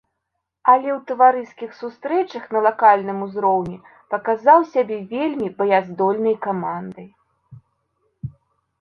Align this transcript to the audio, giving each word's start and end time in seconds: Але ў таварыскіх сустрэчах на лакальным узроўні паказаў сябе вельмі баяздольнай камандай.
Але 0.71 0.89
ў 0.93 0.95
таварыскіх 1.11 1.75
сустрэчах 1.81 2.47
на 2.57 2.65
лакальным 2.69 3.17
узроўні 3.27 3.77
паказаў 4.15 4.59
сябе 4.73 4.97
вельмі 5.15 5.47
баяздольнай 5.63 6.35
камандай. 6.51 7.07